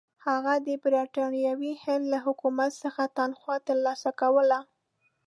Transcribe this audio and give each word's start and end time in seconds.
هغه 0.27 0.53
د 0.67 0.69
برټانوي 0.83 1.73
هند 1.83 2.03
له 2.13 2.19
حکومت 2.25 2.71
څخه 2.83 3.03
تنخوا 3.17 3.55
ترلاسه 3.67 4.09
کوله. 4.21 4.59